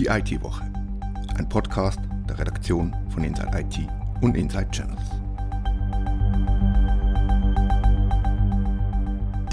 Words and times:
Die 0.00 0.06
IT-Woche, 0.06 0.64
ein 1.36 1.46
Podcast 1.46 2.00
der 2.26 2.38
Redaktion 2.38 2.96
von 3.10 3.22
Inside 3.22 3.50
IT 3.52 3.86
und 4.22 4.34
Inside 4.34 4.70
Channels. 4.70 5.02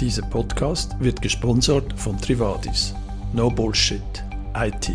Dieser 0.00 0.22
Podcast 0.22 0.98
wird 1.00 1.20
gesponsert 1.20 1.92
von 2.00 2.16
Trivadis. 2.18 2.94
No 3.34 3.50
Bullshit. 3.50 4.00
IT. 4.56 4.90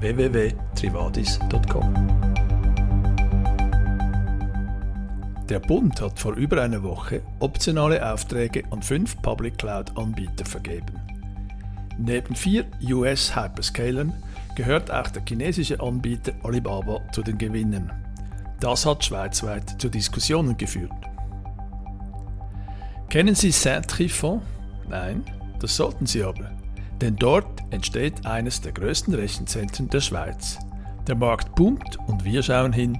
www.trivadis.com 0.00 1.94
Der 5.48 5.60
Bund 5.60 6.00
hat 6.00 6.18
vor 6.18 6.34
über 6.34 6.60
einer 6.60 6.82
Woche 6.82 7.22
optionale 7.38 8.04
Aufträge 8.12 8.64
an 8.72 8.82
fünf 8.82 9.22
Public 9.22 9.58
Cloud-Anbieter 9.58 10.44
vergeben. 10.44 10.98
Neben 11.98 12.34
vier 12.34 12.64
US-Hyperscalern 12.82 14.12
gehört 14.58 14.90
auch 14.90 15.08
der 15.10 15.22
chinesische 15.26 15.78
Anbieter 15.78 16.32
Alibaba 16.42 17.00
zu 17.12 17.22
den 17.22 17.38
Gewinnern. 17.38 17.92
Das 18.58 18.84
hat 18.84 19.04
schweizweit 19.04 19.80
zu 19.80 19.88
Diskussionen 19.88 20.56
geführt. 20.56 20.90
Kennen 23.08 23.36
Sie 23.36 23.52
Saint-Trifon? 23.52 24.42
Nein, 24.88 25.22
das 25.60 25.76
sollten 25.76 26.06
Sie 26.06 26.24
aber. 26.24 26.50
Denn 27.00 27.14
dort 27.14 27.62
entsteht 27.70 28.26
eines 28.26 28.60
der 28.60 28.72
größten 28.72 29.14
Rechenzentren 29.14 29.90
der 29.90 30.00
Schweiz. 30.00 30.58
Der 31.06 31.14
Markt 31.14 31.54
boomt 31.54 31.96
und 32.08 32.24
wir 32.24 32.42
schauen 32.42 32.72
hin. 32.72 32.98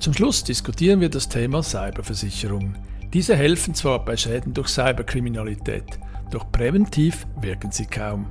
Zum 0.00 0.12
Schluss 0.12 0.44
diskutieren 0.44 1.00
wir 1.00 1.08
das 1.08 1.30
Thema 1.30 1.62
Cyberversicherung. 1.62 2.74
Diese 3.14 3.34
helfen 3.34 3.74
zwar 3.74 4.04
bei 4.04 4.18
Schäden 4.18 4.52
durch 4.52 4.68
Cyberkriminalität, 4.68 5.98
doch 6.30 6.52
präventiv 6.52 7.26
wirken 7.40 7.72
sie 7.72 7.86
kaum. 7.86 8.26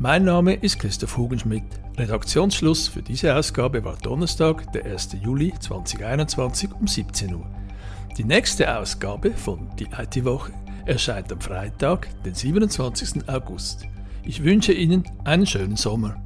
Mein 0.00 0.24
Name 0.24 0.54
ist 0.54 0.80
Christoph 0.80 1.16
Hugenschmidt. 1.16 1.62
Redaktionsschluss 1.96 2.88
für 2.88 3.00
diese 3.00 3.36
Ausgabe 3.36 3.84
war 3.84 3.96
Donnerstag, 3.96 4.72
der 4.72 4.84
1. 4.86 5.16
Juli 5.22 5.54
2021 5.58 6.70
um 6.72 6.88
17 6.88 7.32
Uhr. 7.32 7.46
Die 8.18 8.24
nächste 8.24 8.76
Ausgabe 8.76 9.30
von 9.30 9.70
Die 9.78 9.86
IT-Woche 9.96 10.52
erscheint 10.84 11.32
am 11.32 11.40
Freitag, 11.40 12.08
den 12.24 12.34
27. 12.34 13.28
August. 13.28 13.86
Ich 14.24 14.42
wünsche 14.42 14.72
Ihnen 14.72 15.04
einen 15.24 15.46
schönen 15.46 15.76
Sommer. 15.76 16.23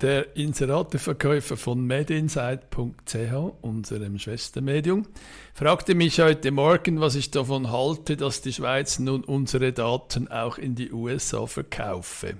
Der 0.00 0.36
Inserateverkäufer 0.36 1.56
von 1.56 1.84
medinsight.ch, 1.84 3.32
unserem 3.62 4.16
Schwestermedium, 4.16 5.08
fragte 5.54 5.96
mich 5.96 6.20
heute 6.20 6.52
Morgen, 6.52 7.00
was 7.00 7.16
ich 7.16 7.32
davon 7.32 7.72
halte, 7.72 8.16
dass 8.16 8.40
die 8.40 8.52
Schweiz 8.52 9.00
nun 9.00 9.24
unsere 9.24 9.72
Daten 9.72 10.28
auch 10.28 10.56
in 10.56 10.76
die 10.76 10.92
USA 10.92 11.46
verkaufe. 11.46 12.34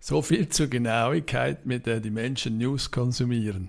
So 0.00 0.22
viel 0.22 0.48
zur 0.48 0.68
Genauigkeit, 0.68 1.66
mit 1.66 1.84
der 1.84 2.00
die 2.00 2.10
Menschen 2.10 2.56
News 2.56 2.90
konsumieren. 2.90 3.68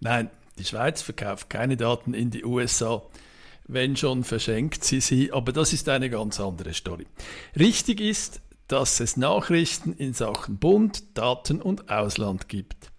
Nein, 0.00 0.28
die 0.58 0.64
Schweiz 0.64 1.02
verkauft 1.02 1.50
keine 1.50 1.76
Daten 1.76 2.14
in 2.14 2.30
die 2.30 2.44
USA. 2.44 3.00
Wenn 3.68 3.96
schon 3.96 4.24
verschenkt 4.24 4.82
sie 4.82 5.00
sie, 5.00 5.30
aber 5.30 5.52
das 5.52 5.72
ist 5.72 5.88
eine 5.88 6.10
ganz 6.10 6.40
andere 6.40 6.74
Story. 6.74 7.06
Richtig 7.56 8.00
ist, 8.00 8.40
dass 8.72 9.00
es 9.00 9.18
Nachrichten 9.18 9.92
in 9.92 10.14
Sachen 10.14 10.56
Bund, 10.56 11.18
Daten 11.18 11.60
und 11.60 11.90
Ausland 11.90 12.48
gibt. 12.48 12.90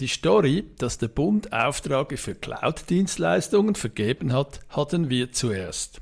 Die 0.00 0.08
Story, 0.08 0.64
dass 0.78 0.98
der 0.98 1.06
Bund 1.06 1.52
Aufträge 1.52 2.16
für 2.16 2.34
Cloud-Dienstleistungen 2.34 3.76
vergeben 3.76 4.32
hat, 4.32 4.58
hatten 4.68 5.10
wir 5.10 5.30
zuerst. 5.30 6.00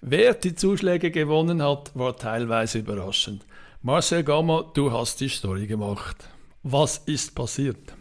Wer 0.00 0.32
die 0.32 0.54
Zuschläge 0.54 1.10
gewonnen 1.10 1.62
hat, 1.62 1.90
war 1.94 2.16
teilweise 2.16 2.78
überraschend. 2.78 3.44
Marcel 3.82 4.24
Gamma, 4.24 4.64
du 4.72 4.90
hast 4.90 5.20
die 5.20 5.28
Story 5.28 5.66
gemacht. 5.66 6.16
Was 6.62 7.02
ist 7.04 7.34
passiert? 7.34 7.92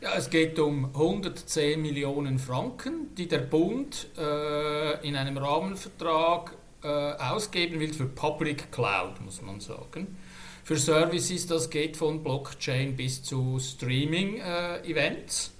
Ja, 0.00 0.14
es 0.16 0.30
geht 0.30 0.58
um 0.58 0.86
110 0.86 1.82
Millionen 1.82 2.38
Franken, 2.38 3.14
die 3.14 3.28
der 3.28 3.40
Bund 3.40 4.06
äh, 4.16 5.06
in 5.06 5.16
einem 5.16 5.36
Rahmenvertrag 5.36 6.56
äh, 6.84 7.14
ausgeben 7.14 7.80
will 7.80 7.92
für 7.92 8.06
Public 8.06 8.70
Cloud, 8.70 9.20
muss 9.24 9.42
man 9.42 9.58
sagen. 9.60 10.16
Für 10.64 10.76
Services, 10.76 11.46
das 11.46 11.68
geht 11.68 11.96
von 11.96 12.22
Blockchain 12.22 12.96
bis 12.96 13.22
zu 13.22 13.58
Streaming-Events. 13.58 15.48
Äh, 15.48 15.50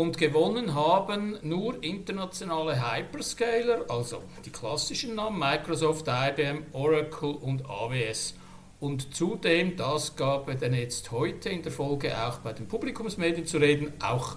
und 0.00 0.18
gewonnen 0.18 0.74
haben 0.74 1.38
nur 1.42 1.82
internationale 1.82 2.80
Hyperscaler, 2.80 3.84
also 3.88 4.22
die 4.44 4.50
klassischen 4.50 5.14
Namen 5.14 5.38
Microsoft, 5.38 6.06
IBM, 6.08 6.64
Oracle 6.72 7.34
und 7.34 7.66
AWS. 7.68 8.34
Und 8.78 9.14
zudem, 9.14 9.76
das 9.76 10.16
gab 10.16 10.48
es 10.48 10.60
dann 10.60 10.72
jetzt 10.72 11.10
heute 11.10 11.50
in 11.50 11.62
der 11.62 11.72
Folge 11.72 12.16
auch 12.16 12.38
bei 12.38 12.52
den 12.52 12.66
Publikumsmedien 12.66 13.46
zu 13.46 13.58
reden, 13.58 13.92
auch 14.02 14.36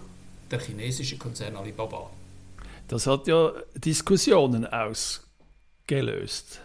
der 0.51 0.59
chinesische 0.59 1.17
Konzern 1.17 1.55
Alibaba. 1.55 2.09
Das 2.89 3.07
hat 3.07 3.27
ja 3.27 3.53
Diskussionen 3.75 4.65
aus 4.65 5.25
gelöst, 5.87 6.61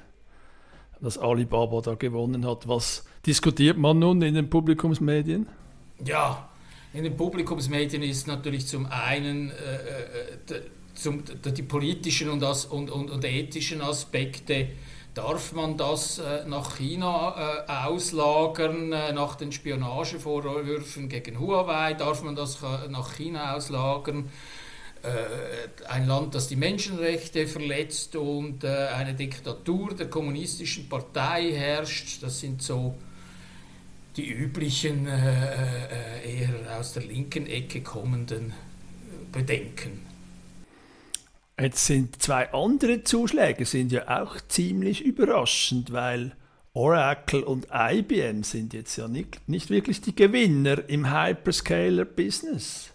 dass 1.01 1.19
Alibaba 1.19 1.81
da 1.81 1.95
gewonnen 1.95 2.47
hat. 2.47 2.69
Was 2.69 3.05
diskutiert 3.27 3.77
man 3.77 3.99
nun 3.99 4.23
in 4.23 4.35
den 4.35 4.51
Publikumsmedien? 4.51 5.49
Ja, 6.05 6.49
in 6.93 7.05
den 7.05 7.17
Publikumsmedien 7.17 8.03
ist 8.03 8.27
natürlich 8.27 8.67
zum 8.67 8.87
einen 8.87 9.51
äh, 9.51 10.55
äh 10.55 10.63
zum, 10.99 11.23
die 11.25 11.63
politischen 11.63 12.29
und, 12.29 12.41
das, 12.41 12.65
und, 12.65 12.91
und, 12.91 13.11
und, 13.11 13.25
ethischen 13.25 13.81
Aspekte. 13.81 14.69
Darf 15.15 15.53
man 15.53 15.77
das 15.77 16.19
äh, 16.19 16.45
nach 16.47 16.77
China 16.77 17.65
äh, 17.67 17.73
auslagern, 17.87 18.93
äh, 18.93 19.13
nach 19.13 19.37
den 19.37 19.53
Spionagevorwürfen 19.53 21.09
gegen 21.09 21.41
Huawei? 21.41 21.95
Darf 21.95 22.23
man 22.23 22.37
das 22.37 22.63
äh, 22.63 22.89
nach 22.89 23.15
China 23.15 23.55
auslagern? 23.55 24.29
Äh, 25.03 25.89
ein 25.89 26.07
Land, 26.07 26.35
das 26.35 26.49
die 26.49 26.57
Menschenrechte 26.57 27.47
verletzt 27.47 28.17
und 28.17 28.65
äh, 28.65 28.89
eine 28.89 29.15
Diktatur 29.15 29.95
der 29.95 30.11
kommunistischen 30.11 30.89
Partei 30.89 31.53
herrscht. 31.53 32.23
Das 32.23 32.41
sind 32.41 32.63
so 32.63 32.95
die 34.17 34.29
üblichen, 34.29 35.07
äh, 35.07 36.41
eher 36.41 36.79
aus 36.79 36.95
der 36.95 37.05
linken 37.05 37.47
Ecke 37.47 37.83
kommenden 37.83 38.53
Bedenken. 39.31 40.05
Jetzt 41.61 41.87
sind 41.87 42.21
zwei 42.21 42.53
andere 42.53 43.05
Zuschläge 43.05 43.67
sind 43.67 43.93
ja 43.93 44.23
auch 44.23 44.37
ziemlich 44.49 45.05
überraschend, 45.05 45.93
weil 45.93 46.33
Oracle 46.73 47.43
und 47.43 47.69
IBM 47.73 48.43
sind 48.43 48.75
jetzt 48.75 48.97
ja 48.97 49.09
nicht, 49.09 49.49
nicht 49.49 49.71
wirklich 49.71 50.01
die 50.01 50.15
Gewinner 50.15 50.89
im 50.89 51.13
Hyperscaler-Business. 51.13 52.93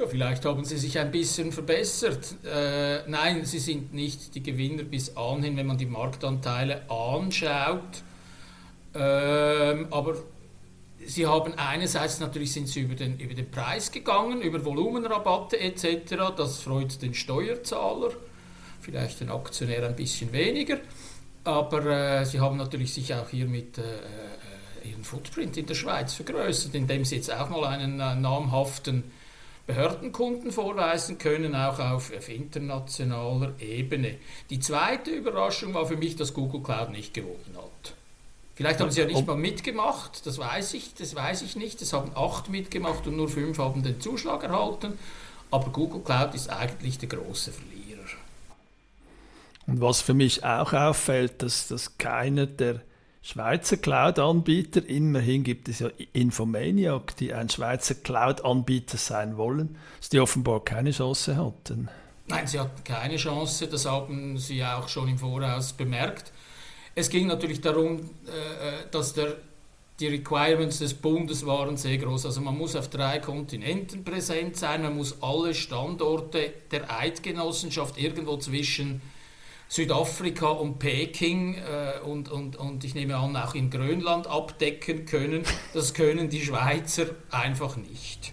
Ja, 0.00 0.06
vielleicht 0.06 0.46
haben 0.46 0.64
sie 0.64 0.78
sich 0.78 0.98
ein 0.98 1.10
bisschen 1.10 1.52
verbessert. 1.52 2.36
Äh, 2.42 3.06
nein, 3.06 3.44
sie 3.44 3.58
sind 3.58 3.92
nicht 3.92 4.34
die 4.34 4.42
Gewinner 4.42 4.82
bis 4.82 5.14
anhin, 5.14 5.58
wenn 5.58 5.66
man 5.66 5.76
die 5.76 5.84
Marktanteile 5.84 6.90
anschaut. 6.90 8.02
Ähm, 8.94 9.88
aber 9.90 10.14
sie 11.04 11.26
haben 11.26 11.52
einerseits 11.58 12.18
natürlich 12.18 12.50
sind 12.50 12.68
sie 12.68 12.80
über 12.80 12.94
den, 12.94 13.18
über 13.18 13.34
den 13.34 13.50
Preis 13.50 13.92
gegangen, 13.92 14.40
über 14.40 14.64
Volumenrabatte 14.64 15.60
etc. 15.60 16.32
Das 16.34 16.62
freut 16.62 17.02
den 17.02 17.12
Steuerzahler, 17.12 18.12
vielleicht 18.80 19.20
den 19.20 19.28
Aktionär 19.28 19.86
ein 19.86 19.96
bisschen 19.96 20.32
weniger. 20.32 20.78
Aber 21.44 21.84
äh, 21.84 22.24
sie 22.24 22.40
haben 22.40 22.56
natürlich 22.56 22.94
sich 22.94 23.12
auch 23.12 23.28
hier 23.28 23.46
mit 23.46 23.76
äh, 23.76 23.82
äh 23.82 24.88
ihren 24.88 25.04
Footprint 25.04 25.58
in 25.58 25.66
der 25.66 25.74
Schweiz 25.74 26.14
vergrößert, 26.14 26.74
indem 26.74 27.04
sie 27.04 27.16
jetzt 27.16 27.30
auch 27.30 27.50
mal 27.50 27.66
einen 27.66 28.00
äh, 28.00 28.14
namhaften 28.14 29.04
Behördenkunden 29.70 30.50
vorweisen 30.50 31.18
können, 31.18 31.54
auch 31.54 31.78
auf, 31.78 32.10
internationaler 32.28 33.52
Ebene. 33.60 34.16
Die 34.50 34.58
zweite 34.58 35.10
Überraschung 35.10 35.74
war 35.74 35.86
für 35.86 35.96
mich, 35.96 36.16
dass 36.16 36.34
Google 36.34 36.60
Cloud 36.62 36.90
nicht 36.90 37.14
gewonnen 37.14 37.54
hat. 37.56 37.94
Vielleicht 38.56 38.80
haben 38.80 38.90
sie 38.90 39.00
ja 39.00 39.06
nicht 39.06 39.26
mal 39.26 39.36
mitgemacht, 39.36 40.26
das 40.26 40.38
weiß 40.38 40.74
ich, 40.74 40.94
das 40.94 41.14
weiß 41.14 41.42
ich 41.42 41.54
nicht. 41.54 41.80
Es 41.82 41.92
haben 41.92 42.10
acht 42.14 42.50
mitgemacht 42.50 43.06
und 43.06 43.16
nur 43.16 43.28
fünf 43.28 43.58
haben 43.58 43.82
den 43.82 44.00
Zuschlag 44.00 44.42
erhalten. 44.42 44.98
Aber 45.52 45.70
Google 45.70 46.02
Cloud 46.02 46.34
ist 46.34 46.50
eigentlich 46.50 46.98
der 46.98 47.08
große 47.08 47.52
Verlierer. 47.52 48.00
Und 49.66 49.80
was 49.80 50.02
für 50.02 50.14
mich 50.14 50.44
auch 50.44 50.72
auffällt, 50.72 51.42
dass, 51.42 51.68
dass 51.68 51.96
keiner 51.96 52.46
der 52.46 52.80
Schweizer 53.22 53.76
Cloud-Anbieter. 53.76 54.86
Immerhin 54.86 55.44
gibt 55.44 55.68
es 55.68 55.80
ja 55.80 55.90
Infomaniac, 56.12 57.16
die 57.16 57.32
ein 57.34 57.48
Schweizer 57.48 57.94
Cloud-Anbieter 57.94 58.96
sein 58.96 59.36
wollen, 59.36 59.76
die 60.10 60.20
offenbar 60.20 60.64
keine 60.64 60.90
Chance 60.90 61.36
hatten. 61.36 61.88
Nein, 62.26 62.46
sie 62.46 62.60
hatten 62.60 62.84
keine 62.84 63.16
Chance, 63.16 63.66
das 63.66 63.86
haben 63.86 64.38
sie 64.38 64.64
auch 64.64 64.88
schon 64.88 65.08
im 65.08 65.18
Voraus 65.18 65.72
bemerkt. 65.72 66.32
Es 66.94 67.08
ging 67.10 67.26
natürlich 67.26 67.60
darum, 67.60 67.98
äh, 67.98 68.88
dass 68.90 69.12
der 69.14 69.36
die 70.00 70.06
Requirements 70.08 70.78
des 70.78 70.94
Bundes 70.94 71.44
waren 71.44 71.76
sehr 71.76 71.98
groß. 71.98 72.26
Also 72.26 72.40
man 72.40 72.56
muss 72.56 72.74
auf 72.74 72.88
drei 72.88 73.18
Kontinenten 73.18 74.02
präsent 74.02 74.56
sein, 74.56 74.82
man 74.82 74.96
muss 74.96 75.22
alle 75.22 75.54
Standorte 75.54 76.54
der 76.70 76.90
Eidgenossenschaft 76.90 77.98
irgendwo 77.98 78.38
zwischen 78.38 79.02
Südafrika 79.70 80.48
und 80.48 80.80
Peking 80.80 81.54
äh, 81.54 82.00
und, 82.04 82.28
und, 82.28 82.56
und 82.56 82.82
ich 82.82 82.96
nehme 82.96 83.16
an 83.16 83.36
auch 83.36 83.54
in 83.54 83.70
Grönland 83.70 84.26
abdecken 84.26 85.06
können. 85.06 85.44
Das 85.72 85.94
können 85.94 86.28
die 86.28 86.40
Schweizer 86.40 87.06
einfach 87.30 87.76
nicht. 87.76 88.32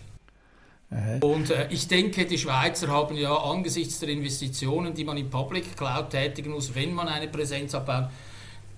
Und 1.22 1.52
äh, 1.52 1.68
ich 1.70 1.88
denke, 1.88 2.26
die 2.26 2.40
Schweizer 2.40 2.88
haben 2.88 3.16
ja 3.16 3.36
angesichts 3.36 4.00
der 4.00 4.10
Investitionen, 4.10 4.96
die 4.96 5.04
man 5.04 5.18
in 5.18 5.30
Public 5.30 5.78
Cloud 5.78 6.10
tätigen 6.10 6.52
muss, 6.52 6.74
wenn 6.74 6.96
man 6.96 7.08
eine 7.08 7.28
Präsenz 7.28 7.76
abbaut, 7.76 8.10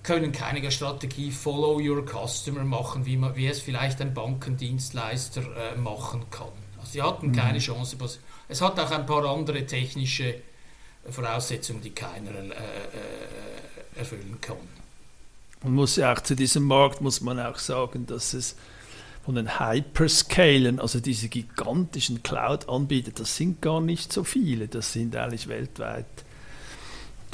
können 0.02 0.30
keine 0.30 0.70
Strategie 0.70 1.30
Follow 1.30 1.80
Your 1.80 2.04
Customer 2.04 2.64
machen, 2.64 3.06
wie, 3.06 3.16
man, 3.16 3.36
wie 3.36 3.46
es 3.46 3.60
vielleicht 3.60 4.02
ein 4.02 4.12
Bankendienstleister 4.12 5.40
äh, 5.40 5.78
machen 5.78 6.24
kann. 6.30 6.48
Also 6.78 6.92
sie 6.92 7.02
hatten 7.02 7.28
mhm. 7.28 7.32
keine 7.32 7.58
Chance. 7.58 7.96
Es 8.48 8.60
hat 8.60 8.78
auch 8.78 8.90
ein 8.90 9.06
paar 9.06 9.24
andere 9.24 9.64
technische 9.64 10.42
Voraussetzungen, 11.08 11.80
die 11.80 11.90
keiner 11.90 12.30
äh, 12.30 12.48
äh, 12.48 13.98
erfüllen 13.98 14.38
kann. 14.40 14.56
Man 15.62 15.74
muss 15.74 15.96
ja 15.96 16.12
auch 16.12 16.20
zu 16.20 16.34
diesem 16.34 16.64
Markt 16.64 17.00
muss 17.00 17.20
man 17.20 17.38
auch 17.38 17.58
sagen, 17.58 18.06
dass 18.06 18.32
es 18.32 18.56
von 19.24 19.34
den 19.34 19.60
Hyperscalen, 19.60 20.80
also 20.80 21.00
diese 21.00 21.28
gigantischen 21.28 22.22
Cloud-Anbieter, 22.22 23.12
das 23.12 23.36
sind 23.36 23.60
gar 23.60 23.80
nicht 23.80 24.12
so 24.12 24.24
viele. 24.24 24.68
Das 24.68 24.92
sind 24.92 25.14
eigentlich 25.14 25.48
weltweit 25.48 26.06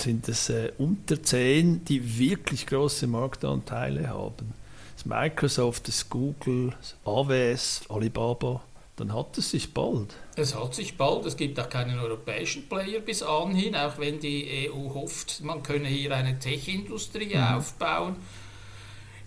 sind 0.00 0.28
es 0.28 0.48
äh, 0.50 0.72
unter 0.78 1.22
zehn, 1.22 1.84
die 1.84 2.18
wirklich 2.18 2.66
große 2.66 3.06
Marktanteile 3.06 4.08
haben. 4.08 4.52
Das 4.96 5.06
Microsoft, 5.06 5.88
das 5.88 6.08
Google, 6.08 6.72
das 6.78 6.96
AWS, 7.04 7.82
Alibaba, 7.88 8.62
dann 8.96 9.12
hat 9.12 9.36
es 9.36 9.50
sich 9.50 9.74
bald. 9.74 10.14
Es 10.36 10.54
hat 10.54 10.74
sich 10.74 10.96
bald. 10.96 11.26
Es 11.26 11.36
gibt 11.36 11.60
auch 11.60 11.68
keinen 11.68 11.98
europäischen 11.98 12.66
Player 12.68 13.00
bis 13.00 13.22
anhin, 13.22 13.76
auch 13.76 13.98
wenn 13.98 14.18
die 14.20 14.70
EU 14.70 14.94
hofft, 14.94 15.42
man 15.42 15.62
könne 15.62 15.88
hier 15.88 16.16
eine 16.16 16.38
Tech-Industrie 16.38 17.36
mhm. 17.36 17.42
aufbauen. 17.42 18.16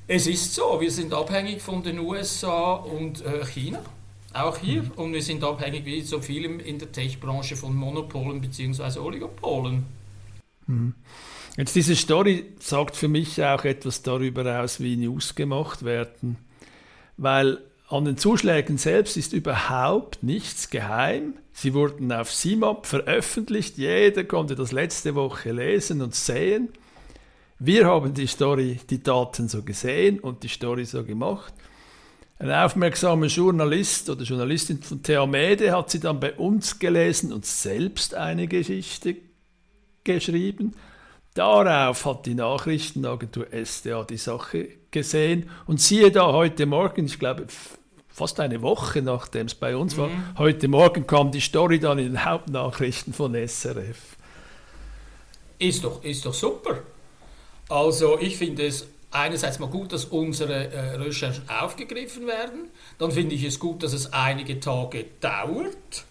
Es 0.08 0.26
ist 0.26 0.56
so, 0.56 0.82
wir 0.82 0.92
sind 0.92 1.14
abhängig 1.14 1.62
von 1.62 1.84
den 1.84 2.00
USA 2.00 2.74
und 2.74 3.24
äh, 3.24 3.46
China. 3.46 3.80
Auch 4.34 4.58
hier. 4.58 4.82
Mhm. 4.82 4.92
Und 4.92 5.14
wir 5.14 5.22
sind 5.22 5.44
abhängig, 5.44 5.86
wie 5.86 6.02
so 6.02 6.20
viel 6.20 6.46
in 6.46 6.80
der 6.80 6.92
Tech-Branche, 6.92 7.56
von 7.56 7.76
Monopolen 7.76 8.42
bzw. 8.42 9.00
Oligopolen. 9.00 9.86
Mhm. 10.66 10.96
Jetzt 11.58 11.76
diese 11.76 11.96
Story 11.96 12.46
sagt 12.60 12.96
für 12.96 13.08
mich 13.08 13.44
auch 13.44 13.66
etwas 13.66 14.02
darüber 14.02 14.62
aus, 14.62 14.80
wie 14.80 14.96
News 14.96 15.36
gemacht 15.36 15.84
werden, 15.84 16.38
weil 17.18 17.60
an 17.90 18.06
den 18.06 18.18
Zuschlägen 18.18 18.78
selbst 18.78 19.18
ist 19.18 19.34
überhaupt 19.34 20.22
nichts 20.22 20.70
geheim. 20.70 21.34
Sie 21.52 21.74
wurden 21.74 22.12
auf 22.12 22.32
CIMAP 22.32 22.86
veröffentlicht, 22.86 23.78
jeder 23.78 24.24
konnte 24.24 24.56
das 24.56 24.72
letzte 24.72 25.16
Woche 25.16 25.52
lesen 25.52 26.02
und 26.02 26.14
sehen. 26.14 26.70
Wir 27.58 27.88
haben 27.88 28.14
die 28.14 28.28
Story, 28.28 28.80
die 28.90 29.02
Daten 29.02 29.50
so 29.50 29.64
gesehen 29.64 30.20
und 30.20 30.44
die 30.44 30.48
Story 30.48 30.86
so 30.86 31.04
gemacht. 31.04 31.54
Ein 32.38 32.52
aufmerksamer 32.52 33.26
Journalist 33.26 34.10
oder 34.10 34.24
Journalistin 34.24 34.82
von 34.82 35.04
Theamede 35.04 35.76
hat 35.76 35.90
sie 35.90 36.00
dann 36.00 36.20
bei 36.20 36.34
uns 36.36 36.80
gelesen 36.80 37.34
und 37.34 37.46
selbst 37.46 38.14
eine 38.14 38.48
Geschichte 38.48 39.18
geschrieben. 40.04 40.74
Darauf 41.34 42.06
hat 42.06 42.28
die 42.28 42.36
Nachrichtenagentur 42.36 43.48
SDA 43.52 44.04
die 44.04 44.18
Sache 44.18 44.70
gesehen 44.92 45.50
und 45.66 45.82
siehe 45.82 46.12
da 46.12 46.32
heute 46.32 46.66
Morgen, 46.66 47.06
ich 47.06 47.20
glaube 47.20 47.48
fast 48.20 48.40
eine 48.42 48.62
Woche 48.62 49.02
nachdem 49.02 49.48
es 49.48 49.56
bei 49.56 49.78
uns 49.78 49.96
mhm. 49.96 50.02
war, 50.02 50.10
heute 50.38 50.68
Morgen 50.68 51.08
kam 51.08 51.32
die 51.32 51.40
Story 51.40 51.80
dann 51.80 52.00
in 52.00 52.06
den 52.06 52.26
Hauptnachrichten 52.26 53.14
von 53.14 53.34
SRF. 53.34 54.18
Ist 55.58 55.86
doch, 55.86 56.04
ist 56.04 56.26
doch 56.26 56.34
super. 56.34 56.84
Also 57.70 58.20
ich 58.20 58.36
finde 58.36 58.68
es 58.68 58.88
einerseits 59.12 59.60
mal 59.60 59.70
gut, 59.70 59.94
dass 59.94 60.04
unsere 60.06 60.70
äh, 60.70 60.96
Recherchen 60.96 61.48
aufgegriffen 61.50 62.28
werden. 62.28 62.70
Dann 62.98 63.12
finde 63.12 63.36
ich 63.36 63.44
es 63.46 63.58
gut, 63.58 63.84
dass 63.84 63.94
es 63.94 64.12
einige 64.12 64.60
Tage 64.60 65.06
dauert. 65.22 66.06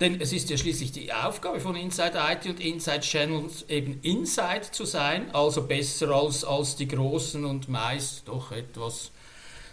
Denn 0.00 0.22
es 0.22 0.32
ist 0.32 0.48
ja 0.48 0.56
schließlich 0.56 0.90
die 0.92 1.12
Aufgabe 1.12 1.60
von 1.60 1.76
Inside 1.76 2.18
IT 2.30 2.46
und 2.46 2.60
Inside 2.60 3.00
Channels 3.00 3.66
eben 3.68 4.00
Inside 4.00 4.70
zu 4.72 4.86
sein, 4.86 5.30
also 5.34 5.62
besser 5.62 6.10
als, 6.12 6.44
als 6.44 6.76
die 6.76 6.88
großen 6.88 7.44
und 7.44 7.68
meist 7.68 8.26
doch 8.26 8.52
etwas 8.52 9.12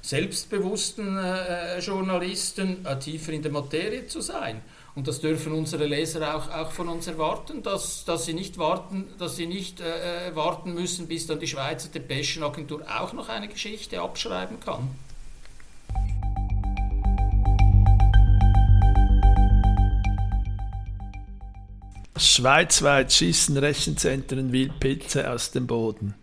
selbstbewussten 0.01 1.17
äh, 1.17 1.79
Journalisten, 1.79 2.85
äh, 2.85 2.99
tiefer 2.99 3.33
in 3.33 3.41
der 3.41 3.51
Materie 3.51 4.07
zu 4.07 4.21
sein. 4.21 4.61
Und 4.95 5.07
das 5.07 5.21
dürfen 5.21 5.53
unsere 5.53 5.85
Leser 5.85 6.35
auch, 6.35 6.49
auch 6.51 6.71
von 6.71 6.89
uns 6.89 7.07
erwarten, 7.07 7.63
dass, 7.63 8.05
dass 8.05 8.25
sie 8.25 8.33
nicht, 8.33 8.57
warten, 8.57 9.05
dass 9.17 9.35
sie 9.35 9.45
nicht 9.45 9.79
äh, 9.79 10.29
äh 10.29 10.35
warten 10.35 10.73
müssen, 10.73 11.07
bis 11.07 11.27
dann 11.27 11.39
die 11.39 11.47
Schweizer 11.47 11.89
Depeschenagentur 11.89 12.83
auch 12.87 13.13
noch 13.13 13.29
eine 13.29 13.47
Geschichte 13.47 14.01
abschreiben 14.01 14.59
kann. 14.59 14.89
Schweizweit 22.17 23.13
schießen 23.13 23.57
Rechenzentren 23.57 24.51
Wildpilze 24.51 25.31
aus 25.31 25.51
dem 25.51 25.67
Boden. 25.67 26.15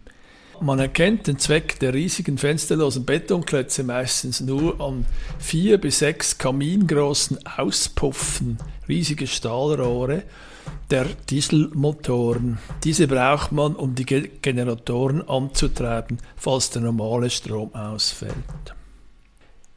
Man 0.60 0.78
erkennt 0.78 1.26
den 1.26 1.38
Zweck 1.38 1.78
der 1.80 1.92
riesigen 1.92 2.38
fensterlosen 2.38 3.04
Betonklötze 3.04 3.84
meistens 3.84 4.40
nur 4.40 4.80
an 4.80 5.04
vier 5.38 5.78
bis 5.78 5.98
sechs 5.98 6.38
kamingroßen 6.38 7.46
Auspuffen, 7.56 8.58
riesige 8.88 9.26
Stahlrohre 9.26 10.22
der 10.90 11.06
Dieselmotoren. 11.28 12.58
Diese 12.84 13.06
braucht 13.06 13.52
man, 13.52 13.74
um 13.76 13.94
die 13.94 14.04
Generatoren 14.04 15.26
anzutreiben, 15.28 16.18
falls 16.36 16.70
der 16.70 16.82
normale 16.82 17.30
Strom 17.30 17.74
ausfällt. 17.74 18.34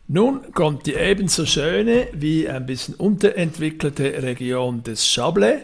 Nun 0.08 0.52
kommt 0.54 0.86
die 0.88 0.96
ebenso 0.96 1.46
schöne 1.46 2.08
wie 2.14 2.48
ein 2.48 2.66
bisschen 2.66 2.96
unterentwickelte 2.96 4.24
Region 4.24 4.82
des 4.82 5.06
Chablais, 5.06 5.62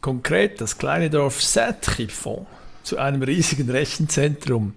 konkret 0.00 0.60
das 0.60 0.76
kleine 0.76 1.08
Dorf 1.08 1.42
Saint-Trifon, 1.42 2.46
zu 2.86 2.98
einem 2.98 3.22
riesigen 3.22 3.68
Rechenzentrum. 3.68 4.74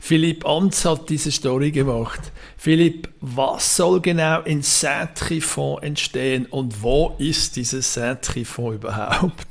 Philipp 0.00 0.46
Anz 0.46 0.86
hat 0.86 1.10
diese 1.10 1.30
Story 1.30 1.70
gemacht. 1.70 2.32
Philipp, 2.56 3.10
was 3.20 3.76
soll 3.76 4.00
genau 4.00 4.40
in 4.40 4.62
Saint-Trifon 4.62 5.82
entstehen 5.82 6.46
und 6.46 6.82
wo 6.82 7.14
ist 7.18 7.56
dieses 7.56 7.92
Saint-Trifon 7.92 8.76
überhaupt? 8.76 9.46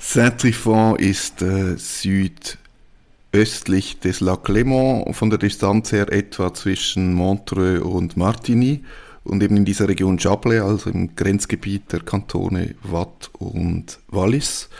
Saint-Trifon 0.00 0.96
ist 0.96 1.42
äh, 1.42 1.76
südöstlich 1.76 4.00
des 4.00 4.20
Lac 4.20 4.48
Léman, 4.48 5.12
von 5.12 5.28
der 5.28 5.38
Distanz 5.38 5.92
her 5.92 6.10
etwa 6.10 6.54
zwischen 6.54 7.12
Montreux 7.12 7.82
und 7.82 8.16
Martigny 8.16 8.82
und 9.22 9.42
eben 9.42 9.58
in 9.58 9.66
dieser 9.66 9.86
Region 9.86 10.18
Chablais, 10.18 10.62
also 10.62 10.88
im 10.88 11.14
Grenzgebiet 11.14 11.92
der 11.92 12.00
Kantone 12.00 12.74
Watt 12.82 13.28
und 13.38 13.98
Wallis. 14.08 14.70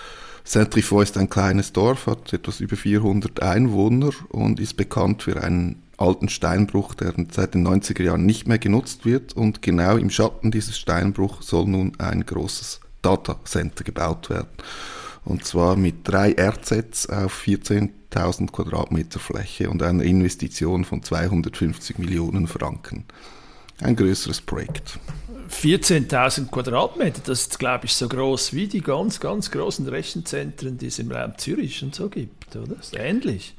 Saint-Trifon 0.47 1.03
ist 1.03 1.17
ein 1.17 1.31
kleines 1.31 1.73
Dorf, 1.73 2.07
hat 2.07 2.33
etwas 2.35 2.61
über 2.61 2.77
400 2.77 3.43
Einwohner 3.43 4.11
und 4.29 4.61
ist 4.61 4.77
bekannt 4.77 5.23
für 5.23 5.43
einen 5.43 5.83
alten 5.97 6.29
Steinbruch, 6.29 6.95
der 6.95 7.15
seit 7.31 7.55
den 7.55 7.67
90er 7.67 8.03
Jahren 8.03 8.27
nicht 8.27 8.47
mehr 8.47 8.59
genutzt 8.59 9.07
wird. 9.07 9.33
Und 9.33 9.63
genau 9.63 9.97
im 9.97 10.11
Schatten 10.11 10.51
dieses 10.51 10.79
Steinbruchs 10.79 11.47
soll 11.47 11.67
nun 11.67 11.93
ein 11.99 12.27
großes 12.27 12.81
Datacenter 13.01 13.85
gebaut 13.85 14.29
werden. 14.29 14.49
Und 15.25 15.47
zwar 15.47 15.77
mit 15.77 16.07
drei 16.07 16.37
RZs 16.39 17.07
auf 17.07 17.43
14.000 17.47 18.53
Quadratmeter 18.53 19.21
Fläche 19.21 19.71
und 19.71 19.83
einer 19.83 20.05
Investition 20.05 20.85
von 20.85 21.03
250 21.03 21.97
Millionen 21.97 22.47
Franken 22.49 23.07
ein 23.81 23.97
größeres 23.97 24.41
Projekt. 24.41 24.99
14.000 25.51 26.51
Quadratmeter, 26.51 27.21
das 27.25 27.43
ist, 27.43 27.59
glaube 27.59 27.87
ich, 27.87 27.95
so 27.95 28.09
groß 28.09 28.53
wie 28.55 28.67
die 28.67 28.81
ganz, 28.81 29.21
ganz 29.21 29.51
großen 29.51 29.87
Rechenzentren, 29.87 30.79
die 30.79 30.87
es 30.87 30.99
im 30.99 31.13
Raum 31.13 31.33
Zürich 31.37 31.83
und 31.83 31.95
so 31.95 32.09
gibt, 32.09 32.57
oder? 32.57 32.75
Das 32.75 32.87
ist 32.87 32.97
ähnlich. 32.97 33.55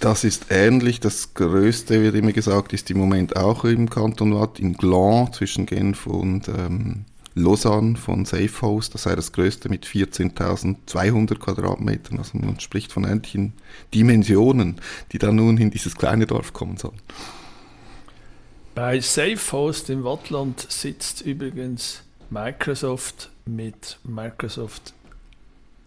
Das 0.00 0.24
ist 0.24 0.46
ähnlich. 0.50 0.98
Das 0.98 1.32
größte, 1.34 2.02
wird 2.02 2.16
immer 2.16 2.32
gesagt, 2.32 2.72
ist 2.72 2.90
im 2.90 2.98
Moment 2.98 3.36
auch 3.36 3.64
im 3.64 3.88
Kanton 3.88 4.34
Watt, 4.34 4.58
in 4.58 4.74
Gland 4.74 5.36
zwischen 5.36 5.64
Genf 5.64 6.06
und 6.06 6.48
ähm, 6.48 7.04
Lausanne 7.34 7.96
von 7.96 8.24
Safehouse. 8.24 8.90
Das 8.90 9.04
sei 9.04 9.14
das 9.14 9.32
größte 9.32 9.68
mit 9.68 9.86
14.200 9.86 11.38
Quadratmetern. 11.38 12.18
Also 12.18 12.36
man 12.36 12.58
spricht 12.58 12.92
von 12.92 13.04
ähnlichen 13.04 13.52
Dimensionen, 13.94 14.80
die 15.12 15.18
dann 15.18 15.36
nun 15.36 15.56
in 15.58 15.70
dieses 15.70 15.94
kleine 15.94 16.26
Dorf 16.26 16.52
kommen 16.52 16.78
sollen. 16.78 16.98
Bei 18.74 19.00
Safehost 19.00 19.90
im 19.90 20.02
Wattland 20.02 20.60
sitzt 20.70 21.20
übrigens 21.20 22.02
Microsoft 22.30 23.28
mit 23.44 23.98
Microsoft 24.02 24.94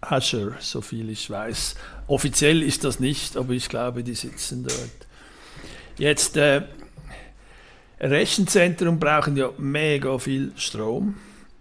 Azure, 0.01 0.53
so 0.59 0.81
viel 0.81 1.09
ich 1.09 1.27
weiß. 1.27 1.75
Offiziell 2.05 2.61
ist 2.61 2.83
das 2.83 2.99
nicht, 2.99 3.37
aber 3.37 3.53
ich 3.53 3.69
glaube, 3.69 4.03
die 4.03 4.13
sitzen 4.13 4.63
dort. 4.63 5.07
Jetzt, 5.97 6.37
äh, 6.37 6.61
Rechenzentren 7.99 8.99
brauchen 8.99 9.35
ja 9.35 9.49
mega 9.57 10.19
viel 10.19 10.51
Strom. 10.55 11.15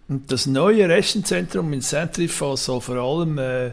Und 0.09 0.31
das 0.31 0.45
neue 0.45 0.91
Rechenzentrum 0.91 1.73
in 1.73 1.81
Saint-Trifas 1.81 2.67
soll 2.67 2.83
vor 2.83 2.97
allem 2.97 3.39
äh, 3.39 3.73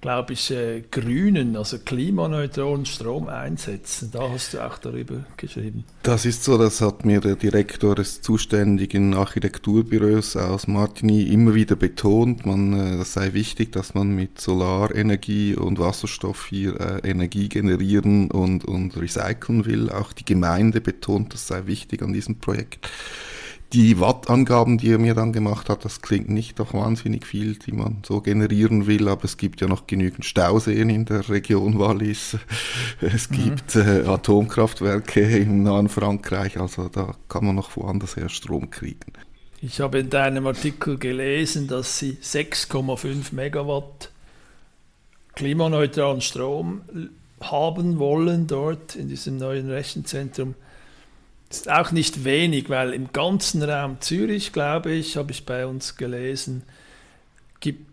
glaube 0.00 0.34
ich, 0.34 0.50
äh, 0.50 0.82
grünen, 0.90 1.56
also 1.56 1.78
klimaneutralen 1.78 2.86
Strom 2.86 3.28
einsetzen. 3.28 4.10
Da 4.12 4.30
hast 4.30 4.54
du 4.54 4.64
auch 4.64 4.78
darüber 4.78 5.24
geschrieben. 5.36 5.84
Das 6.04 6.24
ist 6.24 6.44
so, 6.44 6.56
das 6.56 6.80
hat 6.80 7.04
mir 7.04 7.20
der 7.20 7.34
Direktor 7.34 7.96
des 7.96 8.22
zuständigen 8.22 9.14
Architekturbüros 9.14 10.36
aus 10.36 10.68
Martigny 10.68 11.22
immer 11.22 11.54
wieder 11.54 11.74
betont. 11.74 12.46
Man, 12.46 12.72
äh, 12.72 12.96
das 12.96 13.14
sei 13.14 13.32
wichtig, 13.32 13.72
dass 13.72 13.94
man 13.94 14.10
mit 14.10 14.40
Solarenergie 14.40 15.56
und 15.56 15.80
Wasserstoff 15.80 16.46
hier 16.46 16.80
äh, 16.80 17.08
Energie 17.08 17.48
generieren 17.48 18.30
und, 18.30 18.64
und 18.64 18.96
recyceln 18.96 19.66
will. 19.66 19.90
Auch 19.90 20.12
die 20.12 20.24
Gemeinde 20.24 20.80
betont, 20.80 21.34
das 21.34 21.48
sei 21.48 21.66
wichtig 21.66 22.02
an 22.02 22.12
diesem 22.12 22.38
Projekt. 22.38 22.88
Die 23.74 24.00
Wattangaben, 24.00 24.78
die 24.78 24.92
er 24.92 24.98
mir 24.98 25.14
dann 25.14 25.34
gemacht 25.34 25.68
hat, 25.68 25.84
das 25.84 26.00
klingt 26.00 26.30
nicht 26.30 26.58
doch 26.58 26.72
wahnsinnig 26.72 27.26
viel, 27.26 27.56
die 27.56 27.72
man 27.72 27.98
so 28.06 28.22
generieren 28.22 28.86
will, 28.86 29.08
aber 29.08 29.24
es 29.24 29.36
gibt 29.36 29.60
ja 29.60 29.68
noch 29.68 29.86
genügend 29.86 30.24
Stauseen 30.24 30.88
in 30.88 31.04
der 31.04 31.28
Region 31.28 31.78
Wallis. 31.78 32.38
Es 33.00 33.30
mhm. 33.30 33.34
gibt 33.34 33.76
äh, 33.76 34.04
Atomkraftwerke 34.06 35.20
im 35.20 35.62
nahen 35.62 35.90
Frankreich, 35.90 36.58
also 36.58 36.88
da 36.88 37.14
kann 37.28 37.44
man 37.44 37.56
noch 37.56 37.76
woanders 37.76 38.16
her 38.16 38.30
Strom 38.30 38.70
kriegen. 38.70 39.12
Ich 39.60 39.80
habe 39.80 39.98
in 39.98 40.08
deinem 40.08 40.46
Artikel 40.46 40.98
gelesen, 40.98 41.68
dass 41.68 41.98
Sie 41.98 42.16
6,5 42.22 43.34
Megawatt 43.34 44.10
klimaneutralen 45.34 46.20
Strom 46.20 46.82
haben 47.40 47.98
wollen 47.98 48.46
dort 48.46 48.96
in 48.96 49.08
diesem 49.08 49.36
neuen 49.36 49.70
Rechenzentrum. 49.70 50.54
Ist 51.50 51.70
auch 51.70 51.92
nicht 51.92 52.24
wenig, 52.24 52.68
weil 52.68 52.92
im 52.92 53.12
ganzen 53.12 53.62
Raum 53.62 54.00
Zürich, 54.00 54.52
glaube 54.52 54.92
ich, 54.92 55.16
habe 55.16 55.32
ich 55.32 55.46
bei 55.46 55.66
uns 55.66 55.96
gelesen, 55.96 56.62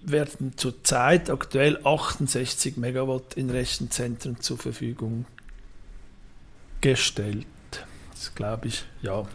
werden 0.04 0.54
zurzeit 0.58 1.30
aktuell 1.30 1.80
68 1.84 2.78
Megawatt 2.78 3.34
in 3.36 3.50
Rechenzentren 3.50 4.40
zur 4.40 4.58
Verfügung 4.58 5.26
gestellt. 6.82 7.48
Das 8.12 8.36
glaube 8.36 8.68
ich, 8.68 8.86
ja. 9.02 9.26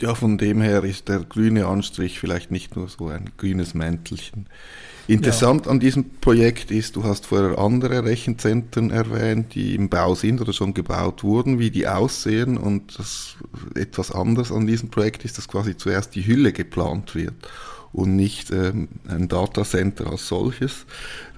Ja, 0.00 0.14
von 0.14 0.38
dem 0.38 0.60
her 0.62 0.82
ist 0.84 1.08
der 1.08 1.20
grüne 1.20 1.66
Anstrich 1.66 2.18
vielleicht 2.18 2.50
nicht 2.50 2.76
nur 2.76 2.88
so 2.88 3.08
ein 3.08 3.30
grünes 3.36 3.74
Mäntelchen. 3.74 4.46
Interessant 5.08 5.66
ja. 5.66 5.72
an 5.72 5.80
diesem 5.80 6.08
Projekt 6.20 6.70
ist, 6.70 6.96
du 6.96 7.04
hast 7.04 7.26
vorher 7.26 7.58
andere 7.58 8.04
Rechenzentren 8.04 8.90
erwähnt, 8.90 9.54
die 9.54 9.74
im 9.74 9.88
Bau 9.88 10.14
sind 10.14 10.40
oder 10.40 10.52
schon 10.52 10.72
gebaut 10.72 11.24
wurden, 11.24 11.58
wie 11.58 11.70
die 11.70 11.88
aussehen. 11.88 12.56
Und 12.56 12.98
das 12.98 13.36
etwas 13.74 14.12
anders 14.12 14.52
an 14.52 14.66
diesem 14.66 14.88
Projekt 14.88 15.24
ist, 15.24 15.36
dass 15.36 15.48
quasi 15.48 15.76
zuerst 15.76 16.14
die 16.14 16.26
Hülle 16.26 16.52
geplant 16.52 17.14
wird 17.14 17.34
und 17.92 18.14
nicht 18.14 18.52
ähm, 18.52 18.88
ein 19.08 19.28
Datacenter 19.28 20.06
als 20.06 20.28
solches. 20.28 20.86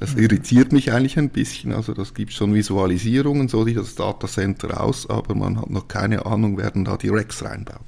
Das 0.01 0.15
mhm. 0.15 0.25
irritiert 0.25 0.73
mich 0.73 0.93
eigentlich 0.93 1.19
ein 1.19 1.31
bisschen. 1.31 1.73
Also 1.73 1.95
das 1.95 2.15
gibt 2.15 2.33
schon 2.33 2.55
Visualisierungen, 2.55 3.49
so 3.49 3.65
sieht 3.65 3.79
das 3.79 3.95
Datacenter 3.95 4.83
aus, 4.83 5.09
aber 5.09 5.35
man 5.35 5.61
hat 5.61 5.71
noch 5.71 5.89
keine 5.89 6.27
Ahnung, 6.27 6.59
wer 6.59 6.71
denn 6.71 6.85
da 6.85 6.97
die 6.97 7.09
Racks 7.09 7.43
reinbaut. 7.43 7.81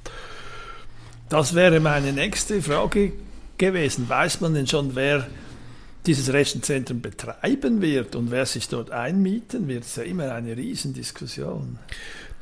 Das 1.29 1.55
wäre 1.55 1.79
meine 1.79 2.13
nächste 2.13 2.61
Frage 2.61 3.13
gewesen. 3.57 4.07
Weiß 4.07 4.41
man 4.41 4.53
denn 4.53 4.67
schon, 4.67 4.95
wer 4.95 5.27
dieses 6.05 6.31
Rechenzentrum 6.31 7.01
betreiben 7.01 7.81
wird 7.81 8.15
und 8.15 8.29
wer 8.29 8.45
sich 8.45 8.67
dort 8.69 8.91
einmieten 8.91 9.67
wird, 9.67 9.83
ist 9.83 9.97
ja 9.97 10.03
immer 10.03 10.33
eine 10.33 10.55
Riesendiskussion. 10.55 11.79